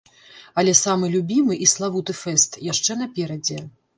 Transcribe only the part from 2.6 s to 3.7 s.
яшчэ наперадзе.